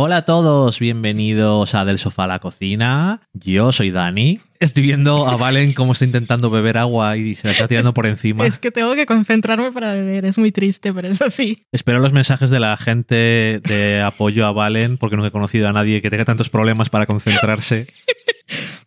Hola 0.00 0.18
a 0.18 0.24
todos, 0.24 0.78
bienvenidos 0.78 1.74
a 1.74 1.84
Del 1.84 1.98
Sofá 1.98 2.22
a 2.22 2.26
la 2.28 2.38
Cocina. 2.38 3.20
Yo 3.32 3.72
soy 3.72 3.90
Dani. 3.90 4.38
Estoy 4.60 4.84
viendo 4.84 5.26
a 5.26 5.36
Valen 5.36 5.72
cómo 5.74 5.90
está 5.90 6.04
intentando 6.04 6.50
beber 6.50 6.78
agua 6.78 7.16
y 7.16 7.34
se 7.34 7.48
la 7.48 7.52
está 7.52 7.66
tirando 7.66 7.92
por 7.94 8.06
encima. 8.06 8.46
Es 8.46 8.60
que 8.60 8.70
tengo 8.70 8.94
que 8.94 9.06
concentrarme 9.06 9.72
para 9.72 9.94
beber, 9.94 10.24
es 10.24 10.38
muy 10.38 10.52
triste, 10.52 10.92
pero 10.92 11.08
es 11.08 11.20
así. 11.20 11.56
Espero 11.72 11.98
los 11.98 12.12
mensajes 12.12 12.48
de 12.48 12.60
la 12.60 12.76
gente 12.76 13.60
de 13.64 14.00
apoyo 14.00 14.46
a 14.46 14.52
Valen, 14.52 14.98
porque 14.98 15.16
nunca 15.16 15.28
he 15.28 15.32
conocido 15.32 15.66
a 15.68 15.72
nadie 15.72 16.00
que 16.00 16.10
tenga 16.10 16.24
tantos 16.24 16.48
problemas 16.48 16.90
para 16.90 17.06
concentrarse. 17.06 17.88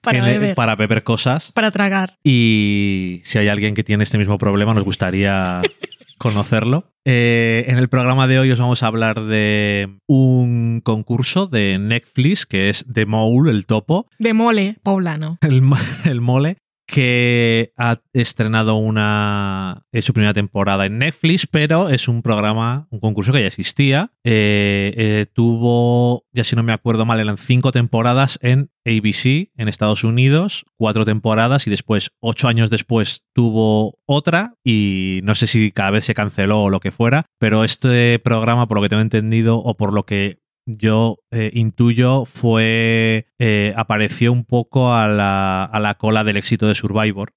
Para 0.02 0.18
en- 0.18 0.26
beber, 0.26 0.56
para 0.56 0.76
beber 0.76 1.04
cosas. 1.04 1.52
para 1.52 1.70
tragar. 1.70 2.18
Y 2.24 3.22
si 3.24 3.38
hay 3.38 3.48
alguien 3.50 3.76
que 3.76 3.84
tiene 3.84 4.04
este 4.04 4.18
mismo 4.18 4.40
problema, 4.40 4.74
nos 4.74 4.84
gustaría 4.84 5.62
conocerlo. 6.22 6.86
Eh, 7.04 7.66
en 7.68 7.80
el 7.80 7.90
programa 7.90 8.28
de 8.28 8.38
hoy 8.40 8.52
os 8.52 8.60
vamos 8.60 8.84
a 8.84 8.88
hablar 8.88 9.22
de 9.26 9.90
un 10.08 10.82
concurso 10.84 11.48
de 11.48 11.80
Netflix 11.80 12.46
que 12.46 12.70
es 12.70 12.86
The 12.92 13.08
Mole, 13.08 13.50
el 13.52 13.66
topo, 13.66 14.06
De 14.20 14.34
mole 14.34 14.78
poblano. 14.84 15.40
el, 15.42 15.64
el 16.06 16.22
mole, 16.22 16.58
que 16.92 17.72
ha 17.78 18.02
estrenado 18.12 18.76
una 18.76 19.86
eh, 19.94 20.02
su 20.02 20.12
primera 20.12 20.34
temporada 20.34 20.86
en 20.86 20.98
Netflix, 20.98 21.48
pero 21.48 21.88
es 21.88 22.10
un 22.10 22.22
programa, 22.22 22.90
un 22.92 23.00
concurso 23.00 23.32
que 23.32 23.40
ya 23.40 23.48
existía. 23.48 24.12
Eh, 24.26 24.94
eh, 24.98 25.26
tuvo, 25.32 26.26
ya 26.34 26.44
si 26.44 26.58
no 26.58 26.64
me 26.64 26.74
acuerdo 26.74 27.06
mal, 27.06 27.22
eran 27.22 27.38
cinco 27.38 27.72
temporadas 27.72 28.38
en 28.42 28.72
ABC 28.86 29.52
en 29.56 29.70
Estados 29.70 30.04
Unidos, 30.04 30.66
cuatro 30.76 31.06
temporadas 31.06 31.66
y 31.66 31.70
después, 31.70 32.12
ocho 32.20 32.50
años 32.50 32.70
después, 32.70 33.24
tuvo 33.32 34.00
otra 34.06 34.56
y 34.62 35.22
no 35.24 35.34
sé 35.34 35.48
si 35.48 35.72
cada 35.72 35.92
vez 35.92 36.04
se 36.04 36.14
canceló 36.14 36.64
o 36.64 36.70
lo 36.70 36.82
que 36.82 36.92
fuera, 36.92 37.26
pero 37.40 37.64
este 37.64 38.20
programa, 38.20 38.68
por 38.68 38.78
lo 38.78 38.82
que 38.82 38.90
tengo 38.90 39.02
entendido 39.02 39.60
o 39.60 39.78
por 39.78 39.94
lo 39.94 40.06
que 40.06 40.41
yo 40.66 41.18
eh, 41.32 41.52
intuyo 41.54 42.26
fue 42.26 43.28
eh, 43.40 43.74
apareció 43.76 44.32
un 44.32 44.44
poco 44.46 44.94
a 44.94 45.08
la, 45.08 45.64
a 45.64 45.80
la 45.80 45.96
cola 45.96 46.24
del 46.24 46.38
éxito 46.38 46.68
de 46.68 46.76
Survivor 46.76 47.34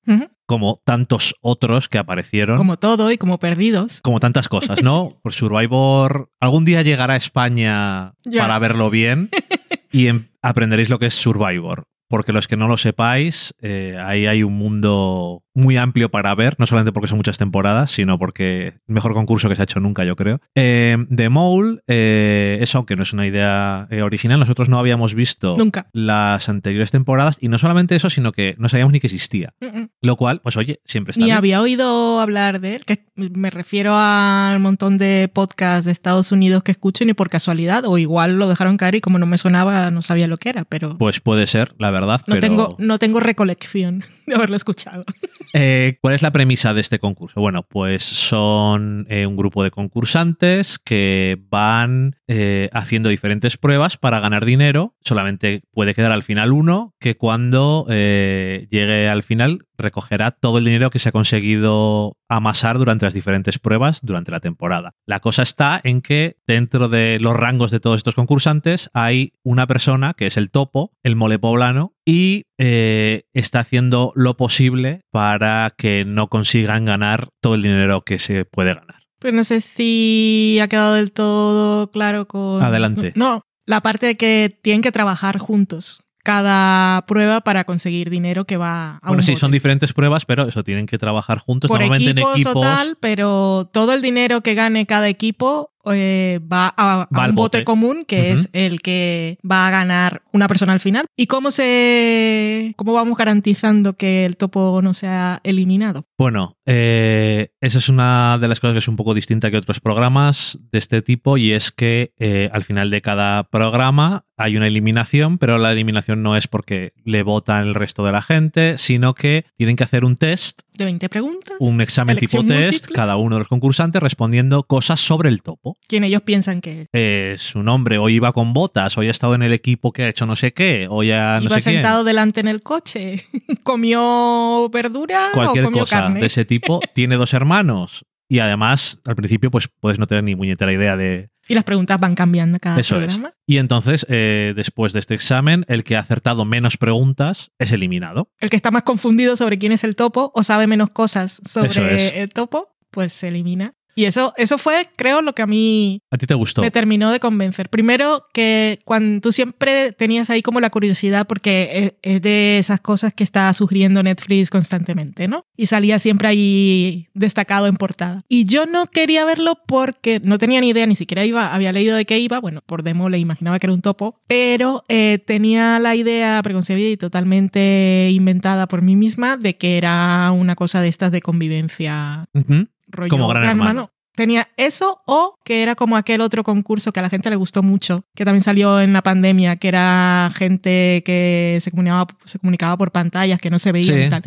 como 0.47 0.83
tantos 0.85 1.35
otros 1.41 1.89
que 1.89 1.97
aparecieron 1.99 2.57
Como 2.59 2.77
todo 2.77 3.11
y 3.11 3.17
como 3.19 3.39
perdidos. 3.39 4.01
como 4.03 4.21
tantas 4.21 4.49
cosas, 4.49 4.83
¿no? 4.83 5.19
Por 5.23 5.33
Survivor 5.33 6.31
algún 6.41 6.65
día 6.65 6.83
llegará 6.83 7.15
a 7.15 7.17
España 7.19 8.13
para 8.37 8.59
verlo 8.59 8.91
bien 8.91 9.31
y 9.93 10.09
em- 10.09 10.29
aprenderéis 10.43 10.91
lo 10.91 10.99
que 10.99 11.07
es 11.07 11.15
Survivor. 11.15 11.85
Porque 12.07 12.35
los 12.35 12.47
que 12.47 12.59
no 12.59 12.69
lo 12.69 12.77
sepáis, 12.77 13.55
eh, 13.63 13.97
ahí 13.99 14.27
hay 14.27 14.43
un 14.43 14.53
mundo 14.59 15.43
muy 15.55 15.77
amplio 15.77 16.11
para 16.11 16.35
ver, 16.35 16.57
no 16.59 16.67
solamente 16.67 16.93
porque 16.93 17.07
son 17.09 17.17
muchas 17.19 17.39
temporadas, 17.39 17.91
sino 17.93 18.19
porque 18.19 18.67
el 18.89 18.95
mejor 18.95 19.15
concurso 19.15 19.49
que 19.49 19.57
se 19.57 19.63
ha 19.63 19.65
hecho 19.65 19.81
nunca, 19.81 20.05
yo 20.05 20.17
creo. 20.17 20.41
Eh, 20.55 20.97
The 21.15 21.29
Mole, 21.29 21.81
eh, 21.87 22.59
eso 22.61 22.79
aunque 22.79 22.97
no 22.97 23.05
es 23.05 23.13
una 23.13 23.27
idea 23.27 23.87
eh, 23.91 24.03
original, 24.03 24.41
nosotros 24.41 24.69
no 24.69 24.79
habíamos 24.79 25.15
visto 25.15 25.55
Nunca. 25.59 25.87
las 25.93 26.49
anteriores 26.49 26.91
temporadas 26.91 27.39
y 27.41 27.49
no 27.49 27.59
solamente 27.59 27.95
eso, 27.95 28.11
sino 28.11 28.33
que 28.33 28.55
no 28.59 28.69
sabíamos 28.69 28.93
ni 28.93 29.01
que 29.01 29.07
existía. 29.07 29.55
Lo 30.03 30.17
cual, 30.17 30.41
pues 30.43 30.57
oye, 30.57 30.81
siempre 30.85 31.13
está 31.13 31.21
Ni 31.21 31.27
bien. 31.27 31.37
había 31.37 31.61
oído 31.61 32.21
hablar 32.21 32.61
de 32.61 32.77
él, 32.77 32.85
que 32.85 33.05
me 33.17 33.51
refiero 33.51 33.95
al 33.97 34.59
montón 34.61 34.99
de 34.99 35.31
podcasts 35.33 35.85
de 35.87 35.93
Estados 35.93 36.33
Unidos 36.33 36.63
que 36.63 36.73
escucho 36.73 37.05
ni 37.05 37.15
por 37.15 37.31
casualidad, 37.31 37.85
o 37.87 37.97
igual 37.99 38.39
lo 38.39 38.49
dejaron 38.49 38.77
caer 38.77 38.97
y 38.97 39.01
como 39.01 39.19
no 39.19 39.27
me 39.27 39.39
sonaba 39.39 39.91
no 39.91 40.03
sabía 40.03 40.27
lo 40.27 40.37
que 40.37 40.49
era, 40.49 40.65
pero 40.65 40.99
Pues 40.99 41.21
puede 41.21 41.47
ser, 41.47 41.75
la 41.79 41.91
verdad. 41.91 42.21
no, 42.27 42.35
pero... 42.35 42.41
tengo, 42.41 42.77
no 42.79 42.99
tengo 42.99 43.21
recolección 43.21 44.05
de 44.27 44.35
haberlo 44.35 44.57
escuchado. 44.57 45.05
Eh, 45.53 45.99
¿Cuál 46.01 46.15
es 46.15 46.23
la 46.23 46.33
premisa 46.33 46.75
de 46.75 46.81
este 46.81 46.99
concurso? 46.99 47.41
Bueno, 47.41 47.63
pues 47.63 48.03
son 48.03 49.07
eh, 49.09 49.27
un 49.27 49.37
grupo 49.37 49.63
de 49.63 49.71
concursantes 49.71 50.79
que 50.79 51.39
van 51.49 52.17
eh, 52.27 52.71
haciendo 52.73 53.09
diferentes 53.09 53.57
pruebas 53.57 53.97
para 53.97 54.21
ganar 54.21 54.45
dinero. 54.45 54.95
Solamente 55.01 55.63
puede 55.73 55.95
quedar 55.95 56.13
al 56.13 56.23
final 56.23 56.53
uno 56.53 56.95
que 56.99 57.17
cuando 57.17 57.87
llegue 57.89 59.09
al 59.09 59.23
final 59.23 59.67
recogerá 59.77 60.31
todo 60.31 60.59
el 60.59 60.65
dinero 60.65 60.91
que 60.91 60.99
se 60.99 61.09
ha 61.09 61.13
conseguido 61.13 62.17
amasar 62.29 62.79
durante 62.79 63.07
las 63.07 63.15
diferentes 63.15 63.59
pruebas 63.59 64.01
durante 64.03 64.31
la 64.31 64.41
temporada. 64.41 64.93
La 65.07 65.21
cosa 65.21 65.43
está 65.43 65.81
en 65.85 66.01
que 66.01 66.37
dentro 66.47 66.89
de 66.89 67.19
los 67.21 67.37
rangos 67.37 67.71
de 67.71 67.81
todos 67.81 67.99
estos 67.99 68.15
concursantes 68.15 68.91
hay 68.93 69.33
una 69.43 69.67
persona 69.67 70.15
que 70.15 70.27
es 70.27 70.37
el 70.37 70.51
topo, 70.51 70.93
el 71.03 71.17
mole 71.17 71.39
poblano, 71.39 71.95
y 72.05 72.47
eh, 72.59 73.25
está 73.33 73.61
haciendo 73.61 74.13
lo 74.15 74.37
posible 74.37 75.03
para 75.11 75.75
que 75.77 76.05
no 76.07 76.29
consigan 76.29 76.85
ganar 76.85 77.29
todo 77.41 77.55
el 77.55 77.63
dinero 77.63 78.03
que 78.03 78.19
se 78.19 78.45
puede 78.45 78.75
ganar. 78.75 79.03
Pero 79.19 79.37
no 79.37 79.45
sé 79.45 79.61
si 79.61 80.59
ha 80.61 80.69
quedado 80.69 80.95
del 80.95 81.13
todo 81.13 81.91
claro 81.91 82.29
con... 82.29 82.63
Adelante. 82.63 83.13
No, 83.17 83.47
la 83.67 83.81
parte 83.81 84.07
de 84.07 84.17
que 84.17 84.59
tienen 84.63 84.83
que 84.83 84.93
trabajar 84.93 85.39
juntos 85.39 86.04
cada 86.25 87.05
prueba 87.07 87.43
para 87.43 87.65
conseguir 87.65 88.11
dinero 88.11 88.47
que 88.47 88.57
va 88.57 88.97
a 88.97 89.01
bueno, 89.09 89.19
un 89.21 89.23
sí, 89.23 89.33
bote. 89.33 89.41
son 89.41 89.53
diferentes 89.53 89.93
pruebas, 89.93 90.25
pero 90.25 90.49
eso 90.49 90.65
tienen 90.65 90.87
que 90.87 90.99
trabajar 90.99 91.39
juntos, 91.39 91.69
por 91.69 91.79
normalmente 91.79 92.11
equipos, 92.11 92.35
en 92.35 92.41
equipos. 92.41 92.57
o 92.57 92.61
tal, 92.61 92.97
pero 92.99 93.69
todo 93.71 93.93
el 93.93 94.03
dinero 94.03 94.41
que 94.41 94.55
gane 94.55 94.87
cada 94.87 95.09
equipo 95.09 95.71
eh, 95.93 96.41
va 96.51 96.73
a, 96.77 97.07
Va 97.15 97.29
un 97.29 97.35
bote, 97.35 97.59
bote. 97.59 97.65
común 97.65 98.05
que 98.07 98.33
es 98.33 98.49
el 98.55 98.81
que 98.81 99.39
va 99.49 99.69
a 99.69 99.71
ganar 99.71 100.23
una 100.33 100.49
persona 100.49 100.73
al 100.73 100.81
final. 100.81 101.05
¿Y 101.15 101.27
cómo 101.27 101.51
se 101.51 102.73
cómo 102.77 102.95
vamos 102.95 103.19
garantizando 103.19 103.93
que 103.93 104.25
el 104.25 104.37
topo 104.37 104.81
no 104.83 104.95
sea 104.95 105.41
eliminado? 105.45 106.07
Bueno, 106.17 106.57
eh, 106.67 107.49
esa 107.61 107.79
es 107.79 107.89
una 107.89 108.39
de 108.39 108.49
las 108.49 108.61
cosas 108.61 108.75
que 108.75 108.79
es 108.79 108.89
un 108.89 108.97
poco 108.97 109.15
distinta 109.15 109.51
que 109.51 109.57
otros 109.57 109.81
programas 109.81 110.59
de 110.73 110.79
este 110.79 111.03
tipo 111.03 111.37
y 111.37 111.53
es 111.53 111.71
que 111.71 112.13
eh, 112.19 112.51
al 112.53 112.65
final 112.65 112.91
de 112.91 113.03
cada 113.03 113.45
programa 113.45 114.25
hay 114.37 114.57
una 114.57 114.67
eliminación, 114.67 115.39
pero 115.39 115.59
la 115.59 115.71
eliminación 115.71 116.23
no 116.25 116.37
es 116.37 116.49
porque 116.49 116.93
le 117.05 117.23
votan 117.23 117.69
el 117.69 117.75
resto 117.75 118.05
de 118.05 118.11
la 118.11 118.21
gente, 118.21 118.79
sino 118.79 119.15
que 119.15 119.45
tienen 119.57 119.77
que 119.77 119.85
hacer 119.85 120.05
un 120.05 120.17
test, 120.17 120.63
De 120.77 120.85
20 120.85 121.09
preguntas. 121.09 121.55
un 121.61 121.81
examen 121.81 122.17
tipo 122.19 122.45
test, 122.45 122.89
cada 122.93 123.17
uno 123.17 123.37
de 123.37 123.41
los 123.41 123.49
concursantes 123.49 124.03
respondiendo 124.03 124.65
cosas 124.65 124.99
sobre 124.99 125.29
el 125.29 125.43
topo. 125.45 125.77
¿Quién 125.87 126.03
ellos 126.03 126.23
piensan 126.23 126.61
que 126.61 126.83
es? 126.83 126.89
Eh, 126.93 127.37
su 127.39 127.63
nombre, 127.63 127.99
hoy 127.99 128.15
iba 128.15 128.33
con 128.33 128.53
botas, 128.55 128.99
hoy 128.99 129.07
ha 129.07 129.13
estado 129.13 129.37
en 129.37 129.45
el 129.45 129.53
equipo 129.53 129.93
que 129.93 130.03
ha 130.03 130.09
hecho 130.09 130.27
no 130.27 130.35
sé 130.35 130.53
qué, 130.53 130.89
hoy 130.91 131.13
ha 131.13 131.37
no 131.39 131.45
Iba 131.45 131.61
sé 131.61 131.71
quién. 131.71 131.77
sentado 131.77 132.03
delante 132.03 132.41
en 132.41 132.49
el 132.49 132.61
coche. 132.63 133.25
¿Comió 133.63 134.69
verdura 134.71 135.29
cualquier 135.33 135.67
o 135.67 135.69
comió 135.69 135.83
cosa 135.85 136.01
carne? 136.01 136.21
de 136.21 136.27
ese 136.27 136.45
tipo. 136.45 136.54
Tiene 136.95 137.17
dos 137.17 137.33
hermanos. 137.35 138.05
Y 138.29 138.39
además, 138.39 138.99
al 139.05 139.17
principio, 139.17 139.51
pues 139.51 139.69
puedes 139.81 139.99
no 139.99 140.07
tener 140.07 140.25
ni 140.25 140.35
muñetera 140.35 140.73
idea 140.73 140.97
de 140.97 141.31
Y 141.47 141.55
las 141.55 141.65
preguntas 141.65 142.01
van 142.01 142.15
cambiando 142.15 142.59
cada 142.59 142.81
eso. 142.81 143.01
Es. 143.01 143.15
programa. 143.15 143.35
Y 143.47 143.59
entonces, 143.59 144.07
eh, 144.09 144.55
después 144.57 144.93
de 144.93 145.01
este 145.01 145.15
examen, 145.15 145.65
el 145.69 145.85
que 145.85 145.97
ha 145.97 146.01
acertado 146.01 146.45
menos 146.45 146.77
preguntas 146.77 147.53
es 147.59 147.73
eliminado. 147.73 148.31
El 148.39 148.51
que 148.51 148.57
está 148.57 148.71
más 148.71 148.83
confundido 148.83 149.37
sobre 149.37 149.59
quién 149.59 149.73
es 149.73 149.85
el 149.85 149.95
topo 149.95 150.33
o 150.35 150.43
sabe 150.43 150.67
menos 150.67 150.91
cosas 150.91 151.41
sobre 151.45 151.69
es. 151.69 152.17
el 152.17 152.31
topo, 152.31 152.75
pues 152.91 153.13
se 153.13 153.29
elimina. 153.29 153.75
Y 153.95 154.05
eso, 154.05 154.33
eso 154.37 154.59
fue, 154.59 154.87
creo, 154.97 155.23
lo 155.23 155.35
que 155.35 155.43
a 155.43 155.47
mí 155.47 156.03
¿A 156.11 156.19
ti 156.19 156.27
te 156.27 156.35
gustó? 156.35 156.63
me 156.63 156.71
terminó 156.71 157.11
de 157.13 157.21
convencer. 157.21 157.69
Primero, 157.69 158.27
que 158.33 158.79
cuando 158.85 159.21
tú 159.21 159.33
siempre 159.33 159.93
tenías 159.93 160.31
ahí 160.31 160.43
como 160.43 160.61
la 160.61 160.71
curiosidad, 160.71 161.27
porque 161.27 161.71
es, 162.03 162.15
es 162.15 162.23
de 162.23 162.59
esas 162.59 162.81
cosas 162.81 163.13
que 163.15 163.25
está 163.25 163.53
sugiriendo 163.55 164.03
Netflix 164.03 164.51
constantemente, 164.51 165.29
¿no? 165.29 165.45
Y 165.57 165.67
salía 165.67 165.99
siempre 165.99 166.29
ahí 166.29 167.09
destacado 167.15 167.67
en 167.67 167.77
portada. 167.77 168.23
Y 168.29 168.47
yo 168.47 168.67
no 168.67 168.87
quería 168.87 169.25
verlo 169.25 169.59
porque 169.67 170.21
no 170.23 170.39
tenía 170.39 170.61
ni 170.61 170.71
idea, 170.71 170.87
ni 170.87 170.97
siquiera 170.97 171.25
iba, 171.25 171.55
había 171.55 171.73
leído 171.73 171.97
de 171.97 172.05
qué 172.05 172.19
iba. 172.19 172.41
Bueno, 172.41 172.63
por 172.67 172.83
demo 172.83 173.09
le 173.09 173.19
imaginaba 173.19 173.59
que 173.59 173.67
era 173.67 173.75
un 173.75 173.83
topo, 173.83 174.21
pero 174.27 174.85
eh, 174.89 175.19
tenía 175.25 175.79
la 175.79 175.95
idea 175.95 176.41
preconcebida 176.43 176.89
y 176.89 176.97
totalmente 176.97 178.09
inventada 178.13 178.67
por 178.67 178.83
mí 178.83 178.97
misma 178.97 179.37
de 179.37 179.57
que 179.57 179.79
era 179.79 180.31
una 180.33 180.55
cosa 180.57 180.81
de 180.81 180.89
estas 180.89 181.13
de 181.13 181.21
convivencia 181.21 182.27
Ujú. 182.35 182.67
Rollo 182.95 183.11
Como 183.11 183.29
Gran 183.29 183.45
Hermano. 183.45 183.91
Tenía 184.15 184.49
eso 184.57 185.01
o 185.07 185.39
que 185.45 185.63
era 185.63 185.75
como 185.75 185.97
aquel 185.97 186.21
otro 186.21 186.45
concurso 186.45 186.93
que 186.93 187.01
a 187.01 187.03
la 187.03 187.09
gente 187.11 187.31
le 187.31 187.37
gustó 187.37 187.63
mucho, 187.63 188.05
que 188.15 188.25
también 188.25 188.43
salió 188.45 188.81
en 188.81 188.93
la 188.93 189.03
pandemia, 189.03 189.57
que 189.57 189.69
era 189.69 190.31
gente 190.35 191.03
que 191.05 191.59
se 191.61 191.71
comunicaba, 191.71 192.07
se 192.25 192.39
comunicaba 192.39 192.77
por 192.77 192.93
pantallas, 192.93 193.41
que 193.41 193.51
no 193.51 193.59
se 193.59 193.73
veían 193.73 194.03
y 194.03 194.09
tal. 194.09 194.23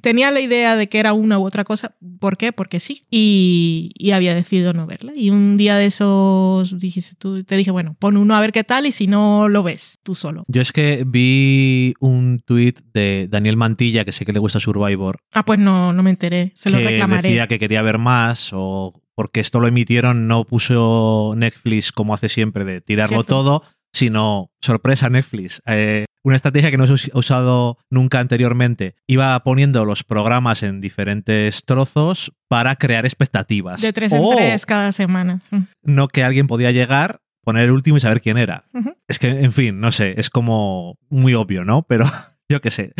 Tenía 0.00 0.30
la 0.30 0.40
idea 0.40 0.76
de 0.76 0.88
que 0.88 0.98
era 1.00 1.12
una 1.12 1.38
u 1.38 1.44
otra 1.46 1.64
cosa. 1.64 1.94
¿Por 2.20 2.36
qué? 2.36 2.52
Porque 2.52 2.78
sí. 2.80 3.04
Y, 3.10 3.90
y 3.94 4.12
había 4.12 4.34
decidido 4.34 4.72
no 4.72 4.86
verla. 4.86 5.12
Y 5.14 5.30
un 5.30 5.56
día 5.56 5.76
de 5.76 5.86
esos 5.86 6.78
dijiste 6.78 7.16
tú, 7.18 7.42
te 7.44 7.56
dije, 7.56 7.70
bueno, 7.70 7.96
pon 7.98 8.16
uno 8.16 8.36
a 8.36 8.40
ver 8.40 8.52
qué 8.52 8.64
tal 8.64 8.86
y 8.86 8.92
si 8.92 9.06
no 9.06 9.48
lo 9.48 9.62
ves 9.62 9.98
tú 10.02 10.14
solo. 10.14 10.44
Yo 10.48 10.62
es 10.62 10.72
que 10.72 11.04
vi 11.06 11.94
un 12.00 12.40
tuit 12.44 12.80
de 12.94 13.28
Daniel 13.30 13.56
Mantilla, 13.56 14.04
que 14.04 14.12
sé 14.12 14.24
que 14.24 14.32
le 14.32 14.38
gusta 14.38 14.60
Survivor, 14.60 15.18
Ah, 15.32 15.44
pues 15.44 15.58
no, 15.58 15.92
no 15.92 16.02
me 16.02 16.10
enteré. 16.10 16.52
Se 16.54 16.70
lo 16.70 16.78
que 16.78 16.84
reclamaré. 16.84 17.28
decía 17.28 17.46
que 17.46 17.58
quería 17.58 17.82
ver 17.82 17.98
más 17.98 18.50
o 18.52 18.92
porque 19.22 19.38
esto 19.38 19.60
lo 19.60 19.68
emitieron, 19.68 20.26
no 20.26 20.42
puso 20.44 21.34
Netflix 21.36 21.92
como 21.92 22.12
hace 22.12 22.28
siempre 22.28 22.64
de 22.64 22.80
tirarlo 22.80 23.18
Cierto. 23.18 23.34
todo, 23.36 23.62
sino 23.92 24.50
sorpresa 24.60 25.08
Netflix. 25.10 25.62
Eh, 25.64 26.06
una 26.24 26.34
estrategia 26.34 26.72
que 26.72 26.76
no 26.76 26.86
he 26.86 26.90
us- 26.92 27.08
usado 27.14 27.78
nunca 27.88 28.18
anteriormente. 28.18 28.96
Iba 29.06 29.38
poniendo 29.44 29.84
los 29.84 30.02
programas 30.02 30.64
en 30.64 30.80
diferentes 30.80 31.64
trozos 31.64 32.32
para 32.48 32.74
crear 32.74 33.04
expectativas. 33.06 33.80
De 33.80 33.92
tres 33.92 34.12
en 34.12 34.22
O 34.24 34.34
tres 34.34 34.66
cada 34.66 34.90
semana. 34.90 35.40
No 35.84 36.08
que 36.08 36.24
alguien 36.24 36.48
podía 36.48 36.72
llegar 36.72 37.20
poner 37.44 37.62
el 37.66 37.70
último 37.70 37.96
y 37.96 38.00
saber 38.00 38.20
quién 38.20 38.38
era. 38.38 38.64
Es 39.06 39.20
que, 39.20 39.28
en 39.28 39.52
fin, 39.52 39.78
no 39.78 39.92
sé, 39.92 40.14
es 40.18 40.30
como 40.30 40.96
muy 41.08 41.34
obvio, 41.34 41.64
¿no? 41.64 41.82
Pero 41.84 42.04
yo 42.50 42.60
qué 42.60 42.72
sé. 42.72 42.92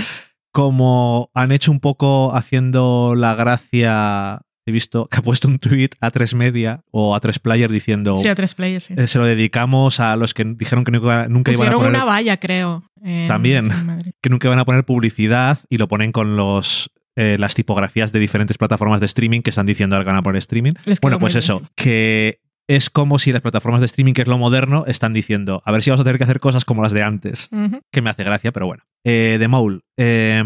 Como 0.53 1.31
han 1.35 1.51
hecho 1.51 1.73
un 1.73 1.81
poco 1.81 2.35
haciendo 2.37 3.15
la 3.17 3.35
gracia, 3.35 4.43
he 4.67 4.73
visto 4.73 5.07
que 5.09 5.19
ha 5.19 5.23
puesto 5.23 5.49
un 5.49 5.59
tweet 5.59 5.91
a 6.01 6.11
tres 6.11 6.35
media 6.35 6.83
o 6.91 7.15
a 7.15 7.21
tres 7.21 7.39
player 7.39 7.71
diciendo 7.71 8.17
Sí, 8.17 8.29
a 8.29 8.35
tres 8.35 8.55
players, 8.55 8.85
sí. 8.85 8.95
eh, 8.97 9.07
se 9.07 9.19
lo 9.19 9.25
dedicamos 9.27 9.99
a 10.01 10.17
los 10.17 10.35
que 10.35 10.45
dijeron 10.45 10.85
que 10.85 10.93
nunca, 10.93 11.27
nunca 11.29 11.53
iban 11.53 11.69
a 11.69 11.73
poner 11.73 11.91
una 11.91 12.05
valla, 12.05 12.37
creo. 12.37 12.85
en- 13.03 13.29
También. 13.29 13.71
en 13.71 13.99
que 14.23 14.31
nunca 14.31 14.47
iban 14.49 14.59
a 14.61 14.65
poner 14.65 14.85
publicidad 14.85 15.59
y 15.69 15.79
lo 15.79 15.89
ponen 15.89 16.13
con 16.13 16.37
los 16.37 16.91
eh, 17.17 17.37
las 17.39 17.55
tipografías 17.55 18.11
de 18.13 18.19
diferentes 18.21 18.57
plataformas 18.57 19.01
de 19.01 19.07
streaming 19.07 19.43
que 19.43 19.51
están 19.51 19.67
diciendo 19.67 19.97
ahora 19.97 20.05
que 20.05 20.11
van 20.13 20.19
a 20.19 20.23
poner 20.23 20.39
streaming. 20.39 20.73
Les 20.87 20.99
Bueno, 21.01 21.19
pues 21.19 21.35
bien, 21.35 21.41
eso, 21.45 21.63
que 21.77 22.41
es 22.69 22.89
como 22.89 23.19
si 23.19 23.33
las 23.33 23.43
plataformas 23.43 23.81
de 23.83 23.87
streaming, 23.87 24.15
que 24.15 24.23
es 24.23 24.29
lo 24.29 24.39
moderno, 24.39 24.85
están 24.87 25.13
diciendo, 25.13 25.63
a 25.67 25.73
ver 25.73 25.83
si 25.83 25.91
vamos 25.91 26.01
a 26.01 26.05
tener 26.05 26.17
que 26.17 26.25
hacer 26.25 26.41
cosas 26.41 26.65
como 26.65 26.83
las 26.83 26.93
de 26.93 27.03
antes, 27.03 27.51
que 27.91 28.01
me 28.01 28.09
hace 28.09 28.25
gracia, 28.25 28.51
pero 28.53 28.65
bueno. 28.67 28.85
Eh, 29.05 29.37
de 29.39 29.47
Mole. 29.49 29.81
eh, 29.99 30.43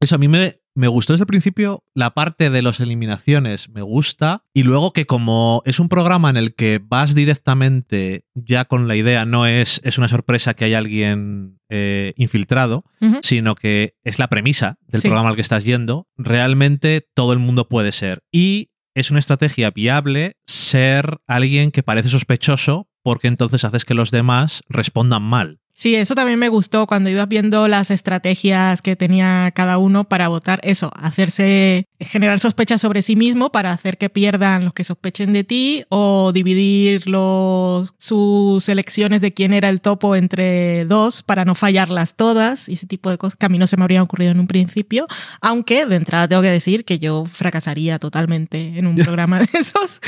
eso 0.00 0.14
a 0.14 0.18
mí 0.18 0.28
me, 0.28 0.56
me 0.78 0.86
gustó 0.88 1.12
desde 1.12 1.24
el 1.24 1.26
principio, 1.26 1.82
la 1.94 2.14
parte 2.14 2.50
de 2.50 2.62
las 2.62 2.78
eliminaciones 2.78 3.68
me 3.68 3.82
gusta, 3.82 4.44
y 4.54 4.62
luego 4.62 4.92
que 4.92 5.06
como 5.06 5.60
es 5.66 5.80
un 5.80 5.88
programa 5.88 6.30
en 6.30 6.36
el 6.36 6.54
que 6.54 6.80
vas 6.82 7.14
directamente 7.16 8.24
ya 8.34 8.64
con 8.64 8.86
la 8.86 8.94
idea, 8.94 9.24
no 9.26 9.46
es, 9.46 9.80
es 9.82 9.98
una 9.98 10.06
sorpresa 10.08 10.54
que 10.54 10.66
hay 10.66 10.74
alguien 10.74 11.58
eh, 11.68 12.12
infiltrado, 12.16 12.84
sino 13.22 13.54
que 13.56 13.94
es 14.04 14.18
la 14.18 14.28
premisa 14.28 14.78
del 14.86 15.00
Sí. 15.00 15.08
programa 15.08 15.30
al 15.30 15.34
que 15.34 15.42
estás 15.42 15.64
yendo, 15.64 16.06
realmente 16.16 17.06
todo 17.14 17.32
el 17.32 17.38
mundo 17.40 17.68
puede 17.68 17.90
ser. 17.92 18.22
Y 18.32 18.70
es 18.94 19.10
una 19.10 19.20
estrategia 19.20 19.70
viable 19.70 20.36
ser 20.46 21.18
alguien 21.26 21.70
que 21.70 21.82
parece 21.82 22.08
sospechoso 22.08 22.88
porque 23.02 23.28
entonces 23.28 23.64
haces 23.64 23.84
que 23.84 23.94
los 23.94 24.10
demás 24.10 24.62
respondan 24.68 25.22
mal. 25.22 25.60
Sí, 25.78 25.94
eso 25.94 26.16
también 26.16 26.40
me 26.40 26.48
gustó 26.48 26.88
cuando 26.88 27.08
ibas 27.08 27.28
viendo 27.28 27.68
las 27.68 27.92
estrategias 27.92 28.82
que 28.82 28.96
tenía 28.96 29.52
cada 29.54 29.78
uno 29.78 30.08
para 30.08 30.26
votar. 30.26 30.58
Eso, 30.64 30.90
hacerse, 30.96 31.86
generar 32.00 32.40
sospechas 32.40 32.80
sobre 32.80 33.00
sí 33.00 33.14
mismo 33.14 33.52
para 33.52 33.70
hacer 33.70 33.96
que 33.96 34.10
pierdan 34.10 34.64
los 34.64 34.74
que 34.74 34.82
sospechen 34.82 35.30
de 35.30 35.44
ti 35.44 35.84
o 35.88 36.32
dividir 36.32 37.06
los, 37.06 37.94
sus 37.96 38.68
elecciones 38.68 39.20
de 39.20 39.32
quién 39.32 39.52
era 39.52 39.68
el 39.68 39.80
topo 39.80 40.16
entre 40.16 40.84
dos 40.84 41.22
para 41.22 41.44
no 41.44 41.54
fallarlas 41.54 42.16
todas 42.16 42.68
y 42.68 42.72
ese 42.72 42.88
tipo 42.88 43.08
de 43.08 43.18
cosas 43.18 43.38
que 43.38 43.46
a 43.46 43.48
mí 43.48 43.58
no 43.58 43.68
se 43.68 43.76
me 43.76 43.84
habrían 43.84 44.02
ocurrido 44.02 44.32
en 44.32 44.40
un 44.40 44.48
principio. 44.48 45.06
Aunque 45.40 45.86
de 45.86 45.94
entrada 45.94 46.26
tengo 46.26 46.42
que 46.42 46.50
decir 46.50 46.84
que 46.84 46.98
yo 46.98 47.24
fracasaría 47.24 48.00
totalmente 48.00 48.76
en 48.76 48.88
un 48.88 48.96
programa 48.96 49.38
de 49.38 49.48
esos. 49.52 50.00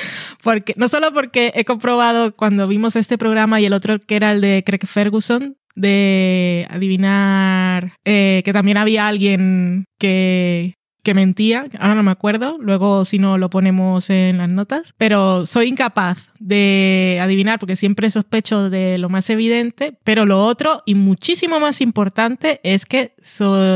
Porque, 0.42 0.74
no 0.76 0.88
solo 0.88 1.12
porque 1.12 1.52
he 1.54 1.64
comprobado 1.64 2.34
cuando 2.34 2.66
vimos 2.66 2.96
este 2.96 3.16
programa 3.16 3.60
y 3.60 3.66
el 3.66 3.72
otro 3.72 4.00
que 4.00 4.16
era 4.16 4.32
el 4.32 4.40
de 4.40 4.64
Craig 4.66 4.84
Ferguson, 4.84 5.58
de 5.74 6.66
adivinar 6.70 7.92
eh, 8.04 8.42
que 8.44 8.52
también 8.52 8.76
había 8.76 9.08
alguien 9.08 9.86
que, 9.98 10.74
que 11.02 11.14
mentía, 11.14 11.66
ahora 11.78 11.94
no 11.94 12.02
me 12.02 12.10
acuerdo, 12.10 12.56
luego 12.60 13.04
si 13.04 13.18
no 13.18 13.38
lo 13.38 13.50
ponemos 13.50 14.10
en 14.10 14.38
las 14.38 14.48
notas, 14.48 14.94
pero 14.98 15.46
soy 15.46 15.68
incapaz 15.68 16.30
de 16.38 17.18
adivinar 17.20 17.58
porque 17.58 17.76
siempre 17.76 18.10
sospecho 18.10 18.70
de 18.70 18.98
lo 18.98 19.08
más 19.08 19.30
evidente, 19.30 19.98
pero 20.04 20.26
lo 20.26 20.44
otro 20.44 20.82
y 20.86 20.94
muchísimo 20.94 21.60
más 21.60 21.80
importante 21.80 22.60
es 22.64 22.86
que 22.86 23.14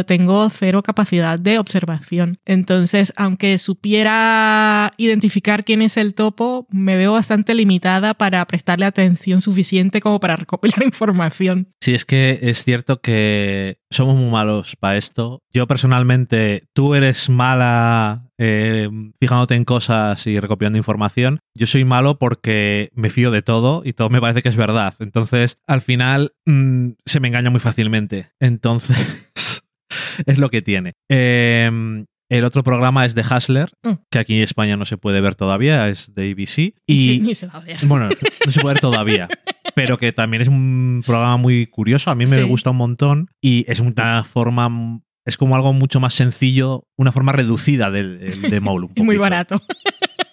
tengo 0.06 0.48
cero 0.50 0.82
capacidad 0.82 1.38
de 1.38 1.58
observación. 1.58 2.38
Entonces, 2.44 3.12
aunque 3.16 3.58
supiera 3.58 4.92
identificar 4.96 5.64
quién 5.64 5.82
es 5.82 5.96
el 5.96 6.14
topo, 6.14 6.66
me 6.70 6.96
veo 6.96 7.12
bastante 7.12 7.54
limitada 7.54 8.14
para 8.14 8.44
prestarle 8.46 8.86
atención 8.86 9.40
suficiente 9.40 10.00
como 10.00 10.20
para 10.20 10.36
recopilar 10.36 10.82
información. 10.84 11.68
Sí, 11.80 11.94
es 11.94 12.04
que 12.04 12.38
es 12.42 12.64
cierto 12.64 13.00
que 13.00 13.78
somos 13.90 14.16
muy 14.16 14.30
malos 14.30 14.76
para 14.76 14.96
esto. 14.96 15.42
Yo 15.52 15.66
personalmente, 15.66 16.64
tú 16.72 16.94
eres 16.94 17.13
mala 17.30 18.28
eh, 18.38 18.88
fijándote 19.20 19.54
en 19.54 19.64
cosas 19.64 20.26
y 20.26 20.38
recopilando 20.40 20.76
información. 20.78 21.40
Yo 21.56 21.66
soy 21.66 21.84
malo 21.84 22.18
porque 22.18 22.90
me 22.94 23.10
fío 23.10 23.30
de 23.30 23.42
todo 23.42 23.82
y 23.84 23.92
todo 23.92 24.10
me 24.10 24.20
parece 24.20 24.42
que 24.42 24.48
es 24.48 24.56
verdad. 24.56 24.94
Entonces, 24.98 25.58
al 25.66 25.80
final, 25.80 26.32
mm, 26.46 26.90
se 27.06 27.20
me 27.20 27.28
engaña 27.28 27.50
muy 27.50 27.60
fácilmente. 27.60 28.30
Entonces, 28.40 29.64
es 30.26 30.38
lo 30.38 30.50
que 30.50 30.62
tiene. 30.62 30.92
Eh, 31.10 32.04
el 32.30 32.44
otro 32.44 32.62
programa 32.64 33.04
es 33.04 33.14
de 33.14 33.22
Hustler, 33.22 33.70
Mm. 33.84 33.92
que 34.10 34.18
aquí 34.18 34.36
en 34.36 34.42
España 34.42 34.76
no 34.76 34.86
se 34.86 34.96
puede 34.96 35.20
ver 35.20 35.34
todavía, 35.34 35.88
es 35.88 36.14
de 36.14 36.30
ABC. 36.32 36.74
Y 36.86 37.06
sí, 37.06 37.20
ni 37.20 37.34
se 37.34 37.46
va 37.46 37.54
a 37.54 37.60
ver. 37.60 37.76
bueno, 37.86 38.08
no 38.44 38.50
se 38.50 38.60
puede 38.60 38.74
ver 38.74 38.80
todavía. 38.80 39.28
Pero 39.76 39.98
que 39.98 40.12
también 40.12 40.40
es 40.40 40.48
un 40.48 41.02
programa 41.04 41.36
muy 41.36 41.66
curioso. 41.66 42.10
A 42.10 42.14
mí 42.14 42.26
me 42.26 42.36
Sí. 42.36 42.42
gusta 42.42 42.70
un 42.70 42.76
montón. 42.76 43.28
Y 43.42 43.64
es 43.68 43.80
una 43.80 44.22
forma. 44.24 45.00
Es 45.26 45.36
como 45.36 45.56
algo 45.56 45.72
mucho 45.72 46.00
más 46.00 46.14
sencillo, 46.14 46.86
una 46.96 47.12
forma 47.12 47.32
reducida 47.32 47.90
del, 47.90 48.18
del- 48.20 48.42
de 48.50 48.60
Mole. 48.60 48.88
Y 48.94 49.02
muy 49.02 49.16
barato. 49.16 49.60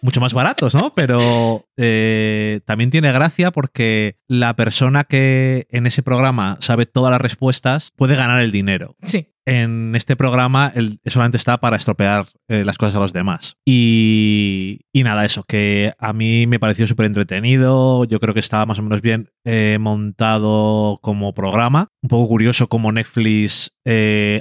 Mucho 0.02 0.20
más 0.20 0.34
baratos, 0.34 0.74
¿no? 0.76 0.94
Pero 0.96 1.66
eh, 1.84 2.60
también 2.66 2.92
tiene 2.92 3.12
gracia 3.12 3.50
porque 3.52 4.18
la 4.28 4.56
persona 4.56 5.04
que 5.04 5.66
en 5.72 5.88
ese 5.88 6.04
programa 6.04 6.58
sabe 6.60 6.86
todas 6.86 7.10
las 7.12 7.22
respuestas 7.22 7.90
puede 7.96 8.16
ganar 8.16 8.40
el 8.42 8.52
dinero 8.52 8.96
Sí. 9.04 9.28
en 9.46 9.94
este 9.96 10.16
programa 10.16 10.72
el, 10.76 11.00
solamente 11.06 11.38
está 11.38 11.58
para 11.60 11.76
estropear 11.78 12.28
eh, 12.48 12.64
las 12.64 12.78
cosas 12.78 12.96
a 12.98 13.00
los 13.00 13.14
demás. 13.14 13.58
Y, 13.66 14.82
y 14.94 15.04
nada, 15.04 15.26
eso, 15.26 15.44
que 15.44 15.94
a 15.98 16.14
mí 16.14 16.46
me 16.48 16.60
pareció 16.60 16.86
súper 16.88 17.08
entretenido, 17.08 18.06
yo 18.06 18.20
creo 18.20 18.34
que 18.36 18.40
estaba 18.42 18.66
más 18.68 18.78
o 18.80 18.84
menos 18.84 19.02
bien 19.02 19.30
eh, 19.44 19.78
montado 19.82 21.00
como 21.02 21.34
programa. 21.34 21.88
Un 22.04 22.10
poco 22.10 22.28
curioso 22.28 22.68
cómo 22.68 22.92
Netflix 22.92 23.72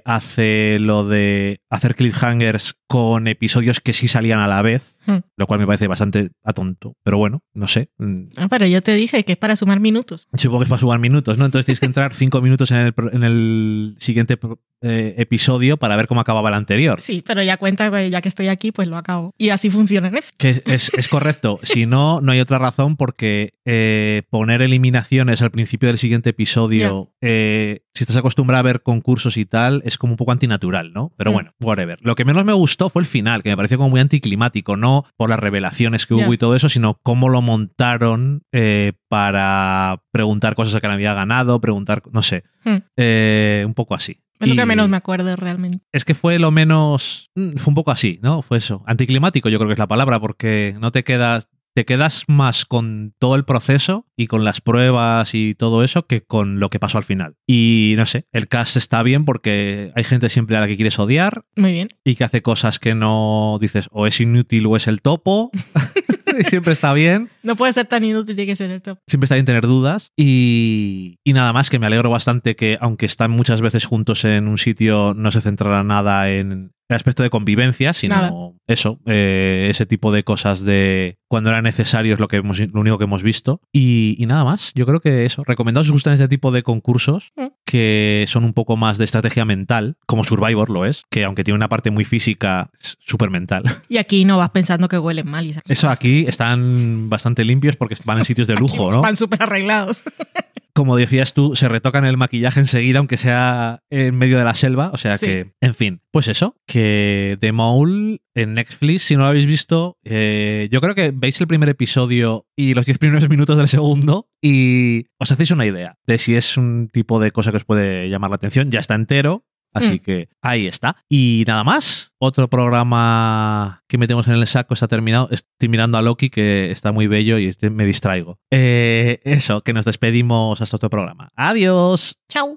hace 0.04 0.78
lo 0.80 1.06
de 1.06 1.61
hacer 1.70 1.94
cliffhangers 1.97 2.75
con 2.87 3.26
episodios 3.28 3.80
que 3.80 3.92
sí 3.94 4.09
salían 4.09 4.40
a 4.40 4.47
la 4.49 4.61
vez, 4.62 4.99
Hmm. 5.06 5.20
lo 5.38 5.47
cual 5.47 5.61
me 5.61 5.66
parece 5.66 5.87
bastante 5.87 6.28
atonto. 6.44 6.94
Pero 7.02 7.16
bueno, 7.16 7.29
no 7.54 7.68
sé. 7.68 7.90
mm, 7.99 8.22
Ah, 8.37 8.49
pero 8.49 8.66
yo 8.66 8.82
te 8.82 8.94
dije 8.94 9.25
que 9.25 9.32
es 9.32 9.38
para 9.38 9.56
sumar 9.56 9.80
minutos. 9.80 10.28
Supongo 10.34 10.60
que 10.60 10.64
es 10.64 10.68
para 10.70 10.80
sumar 10.80 10.99
minutos, 10.99 11.38
¿no? 11.38 11.44
Entonces 11.44 11.66
tienes 11.66 11.80
que 11.80 11.87
entrar 11.87 12.14
cinco 12.14 12.40
minutos 12.40 12.70
en 12.70 12.78
el, 12.78 12.94
en 13.12 13.22
el 13.25 13.96
siguiente 13.99 14.38
eh, 14.82 15.14
episodio 15.18 15.76
para 15.76 15.96
ver 15.96 16.06
cómo 16.06 16.20
acababa 16.20 16.49
el 16.49 16.54
anterior. 16.54 17.00
Sí, 17.00 17.22
pero 17.26 17.42
ya 17.42 17.56
cuenta, 17.58 18.06
ya 18.08 18.20
que 18.20 18.28
estoy 18.28 18.49
aquí, 18.49 18.72
pues 18.72 18.88
lo 18.88 18.96
acabo. 18.96 19.34
Y 19.38 19.50
así 19.50 19.70
funciona 19.70 20.10
Netflix. 20.10 20.34
Que 20.38 20.50
es, 20.50 20.62
es- 20.66 20.90
es 20.96 21.08
correcto. 21.08 21.60
Si 21.62 21.87
no, 21.87 22.20
no 22.20 22.32
hay 22.32 22.40
otra 22.40 22.58
razón 22.58 22.96
porque 22.96 23.52
eh, 23.64 24.22
poner 24.30 24.62
eliminaciones 24.62 25.42
al 25.42 25.50
principio 25.50 25.88
del 25.88 25.99
siguiente 25.99 26.30
episodio, 26.30 27.12
eh, 27.20 27.82
si 27.94 28.04
estás 28.04 28.16
acostumbrado 28.16 28.61
a 28.61 28.62
ver 28.62 28.82
concursos 28.82 29.37
y 29.37 29.44
tal, 29.44 29.82
es 29.85 29.99
como 29.99 30.12
un 30.12 30.16
poco 30.16 30.32
antinatural, 30.32 30.92
¿no? 30.92 31.12
Pero 31.16 31.30
Mm. 31.30 31.35
bueno, 31.35 31.54
whatever. 31.61 31.99
Lo 32.02 32.14
que 32.14 32.25
menos 32.25 32.44
me 32.44 32.52
gustó 32.52 32.88
fue 32.88 33.02
el 33.02 33.06
final, 33.06 33.42
que 33.42 33.50
me 33.50 33.56
pareció 33.56 33.78
como 33.78 33.90
muy 33.90 34.00
anticlimático, 34.00 34.76
no 34.76 35.04
por 35.16 35.28
las 35.30 35.38
revelaciones 35.40 36.06
que 36.06 36.14
hubo 36.14 36.32
y 36.32 36.38
todo 36.38 36.54
eso, 36.56 36.68
sino 36.68 37.00
cómo 37.02 37.28
lo 37.28 37.42
montaron 37.42 38.42
eh, 38.52 38.92
para 39.09 40.02
preguntar 40.12 40.54
cosas 40.54 40.75
a 40.76 40.80
que 40.80 40.87
había 40.87 41.14
ganado, 41.14 41.61
preguntar, 41.61 42.02
no 42.12 42.23
sé, 42.23 42.44
Hmm. 42.64 42.76
eh, 42.97 43.64
un 43.66 43.75
poco 43.75 43.94
así. 43.94 44.20
Es 44.38 44.49
lo 44.49 44.54
que 44.56 44.64
menos 44.64 44.88
me 44.88 44.97
acuerdo 44.97 45.37
realmente. 45.37 45.80
Es 45.92 46.06
que 46.06 46.14
fue 46.14 46.38
lo 46.38 46.50
menos. 46.50 47.30
mm, 47.35 47.56
Fue 47.59 47.70
un 47.73 47.75
poco 47.75 47.90
así, 47.90 48.18
¿no? 48.23 48.40
Fue 48.40 48.56
eso. 48.56 48.82
Anticlimático, 48.87 49.50
yo 49.50 49.59
creo 49.59 49.68
que 49.68 49.75
es 49.75 49.78
la 49.78 49.87
palabra, 49.88 50.18
porque 50.18 50.75
no 50.80 50.92
te 50.92 51.04
quedas. 51.04 51.49
Te 51.75 51.85
quedas 51.85 52.25
más 52.27 52.67
con 52.67 53.15
todo 53.19 53.37
el 53.37 53.45
proceso 53.45 54.07
y 54.17 54.27
con 54.27 54.45
las 54.45 54.61
pruebas 54.61 55.35
y 55.35 55.55
todo 55.55 55.85
eso 55.85 56.07
que 56.07 56.23
con 56.23 56.59
lo 56.59 56.69
que 56.69 56.81
pasó 56.81 56.99
al 56.99 57.05
final. 57.05 57.37
Y 57.47 57.95
no 57.97 58.07
sé, 58.07 58.27
el 58.33 58.49
cast 58.49 58.77
está 58.77 59.03
bien 59.03 59.25
porque 59.25 59.93
hay 59.95 60.05
gente 60.05 60.29
siempre 60.31 60.57
a 60.57 60.61
la 60.61 60.67
que 60.67 60.77
quieres 60.77 60.99
odiar 60.99 61.45
Muy 61.57 61.73
bien. 61.73 61.89
y 62.05 62.17
que 62.17 62.25
hace 62.25 62.43
cosas 62.43 62.79
que 62.79 62.95
no 62.95 63.59
dices 63.61 63.87
o 63.93 64.07
es 64.07 64.21
inútil 64.21 64.67
o 64.67 64.77
es 64.77 64.89
el 64.89 65.00
topo. 65.00 65.50
y 66.39 66.45
siempre 66.45 66.73
está 66.73 66.93
bien. 66.93 67.31
No 67.43 67.57
puede 67.57 67.73
ser 67.73 67.87
tan 67.87 68.05
inútil, 68.05 68.35
tiene 68.37 68.50
que 68.50 68.57
ser 68.57 68.71
el 68.71 68.83
top. 68.83 68.99
Siempre 69.07 69.27
está 69.27 69.37
bien 69.37 69.47
tener 69.47 69.67
dudas. 69.67 70.12
Y, 70.17 71.19
y 71.25 71.33
nada 71.33 71.53
más, 71.53 71.71
que 71.71 71.79
me 71.79 71.87
alegro 71.87 72.11
bastante 72.11 72.57
que, 72.57 72.79
aunque 72.81 73.07
están 73.07 73.31
muchas 73.31 73.61
veces 73.61 73.85
juntos 73.85 74.25
en 74.25 74.49
un 74.49 74.59
sitio, 74.59 75.15
no 75.15 75.31
se 75.31 75.41
centrará 75.41 75.83
nada 75.85 76.31
en 76.31 76.73
el 76.90 76.97
aspecto 76.97 77.23
de 77.23 77.30
convivencia, 77.30 77.92
sino 77.94 78.16
Nada. 78.16 78.32
eso, 78.66 79.00
eh, 79.06 79.68
ese 79.70 79.87
tipo 79.87 80.12
de 80.12 80.25
cosas 80.25 80.64
de 80.64 81.18
cuando 81.28 81.50
era 81.50 81.62
necesario 81.62 82.12
es 82.14 82.20
lo, 82.20 82.28
que 82.28 82.37
hemos, 82.37 82.59
lo 82.59 82.80
único 82.80 82.99
que 82.99 83.04
hemos 83.04 83.23
visto. 83.23 83.61
Y, 83.73 84.16
y 84.18 84.26
nada 84.26 84.44
más, 84.44 84.73
yo 84.75 84.85
creo 84.87 85.00
que 85.00 85.25
eso. 85.25 85.44
Recomendados 85.44 85.87
si 85.87 85.90
os 85.90 85.94
gustan 85.94 86.14
este 86.14 86.28
tipo 86.28 86.50
de 86.50 86.62
concursos 86.62 87.30
Mm. 87.37 87.47
que 87.64 88.25
son 88.28 88.44
un 88.44 88.52
poco 88.52 88.76
más 88.76 88.99
de 88.99 89.04
estrategia 89.04 89.44
mental, 89.44 89.97
como 90.06 90.25
Survivor 90.25 90.70
lo 90.70 90.85
es, 90.85 91.04
que 91.11 91.25
aunque 91.25 91.44
tiene 91.44 91.54
una 91.56 91.68
parte 91.68 91.90
muy 91.90 92.04
física, 92.04 92.70
es 92.80 92.97
súper 93.00 93.30
mental. 93.30 93.62
Y 93.88 93.99
aquí 93.99 94.25
no 94.25 94.38
vas 94.38 94.50
pensando 94.50 94.88
que 94.88 94.99
huelen 94.99 95.30
mal. 95.30 95.47
Y 95.47 95.54
Eso 95.68 95.88
aquí 95.88 96.25
están 96.26 97.09
bastante 97.09 97.44
limpios 97.44 97.76
porque 97.76 97.94
van 98.04 98.18
en 98.18 98.25
sitios 98.25 98.49
de 98.49 98.54
lujo, 98.56 98.90
¿no? 98.90 99.00
Van 99.02 99.16
súper 99.16 99.42
arreglados. 99.42 100.02
como 100.75 100.97
decías 100.97 101.35
tú, 101.35 101.57
se 101.57 101.69
retocan 101.69 102.05
el 102.05 102.17
maquillaje 102.17 102.61
enseguida, 102.61 102.99
aunque 102.99 103.17
sea 103.17 103.81
en 103.91 104.17
medio 104.17 104.39
de 104.39 104.45
la 104.45 104.55
selva. 104.55 104.91
O 104.93 104.97
sea 104.99 105.17
Sí. 105.19 105.27
que, 105.27 105.53
en 105.61 105.75
fin, 105.75 106.00
pues 106.11 106.29
eso, 106.29 106.57
que 106.67 107.37
The 107.41 107.53
Mole 107.53 108.19
en 108.35 108.55
Netflix, 108.55 109.03
si 109.03 109.15
no 109.17 109.23
lo 109.23 109.27
habéis 109.29 109.47
visto, 109.47 109.99
eh, 110.05 110.69
yo 110.71 110.81
creo 110.81 110.95
que 110.95 111.12
veis 111.15 111.41
el 111.41 111.47
primer 111.47 111.69
episodio 111.69 112.47
y 112.57 112.75
los 112.75 112.87
10 112.87 112.99
primeros 112.99 113.29
minutos 113.29 113.57
del 113.57 113.69
segundo 113.69 114.29
y 114.43 115.07
os 115.19 115.31
hacéis 115.31 115.50
una 115.50 115.67
idea 115.67 115.97
de 116.07 116.19
si 116.19 116.35
es 116.37 116.57
un 116.57 116.89
tipo 116.93 117.21
de 117.21 117.31
cosa 117.31 117.50
que 117.50 117.59
os 117.59 117.65
puede 117.65 118.09
llamar 118.09 118.31
la 118.31 118.37
atención. 118.37 118.71
Ya 118.71 118.81
está 118.81 118.95
entero. 118.95 119.45
Así 119.73 119.95
Mm. 119.95 119.99
que 119.99 120.29
ahí 120.43 120.67
está. 120.67 120.97
Y 121.09 121.45
nada 121.47 121.62
más. 121.65 122.12
Otro 122.19 122.49
programa 122.49 123.83
que 123.89 123.99
metemos 123.99 124.27
en 124.27 124.35
el 124.35 124.47
saco 124.47 124.75
está 124.75 124.89
terminado. 124.89 125.29
Estoy 125.31 125.69
mirando 125.69 125.97
a 125.97 126.03
Loki, 126.03 126.29
que 126.31 126.71
está 126.71 126.93
muy 126.93 127.07
bello 127.07 127.39
y 127.39 127.47
este- 127.47 127.71
me 127.71 127.85
distraigo. 127.87 128.39
Eh, 128.50 129.21
eso, 129.25 129.62
que 129.62 129.73
nos 129.73 129.85
despedimos 129.85 130.61
hasta 130.61 130.77
otro 130.77 130.91
programa. 130.91 131.29
Adiós. 131.37 132.17
Chao. 132.29 132.57